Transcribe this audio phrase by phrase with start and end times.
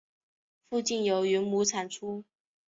[0.67, 2.23] 附近有云母产出。